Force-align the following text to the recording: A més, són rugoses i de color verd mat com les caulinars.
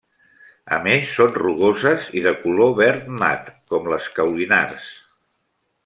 A 0.77 0.77
més, 0.85 1.11
són 1.17 1.35
rugoses 1.35 2.07
i 2.21 2.23
de 2.29 2.33
color 2.47 2.73
verd 2.81 3.07
mat 3.21 3.53
com 3.75 3.93
les 3.95 4.09
caulinars. 4.19 4.91